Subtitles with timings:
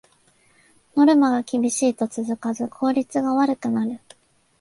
[0.97, 3.99] ノルマが厳しいと続かず効率が悪くなる